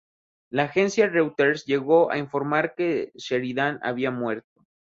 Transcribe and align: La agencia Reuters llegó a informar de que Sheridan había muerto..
La 0.49 0.63
agencia 0.63 1.05
Reuters 1.07 1.63
llegó 1.67 2.11
a 2.11 2.17
informar 2.17 2.69
de 2.69 2.73
que 2.75 3.11
Sheridan 3.19 3.79
había 3.83 4.09
muerto.. 4.09 4.65